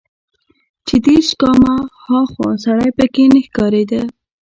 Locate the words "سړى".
2.63-2.89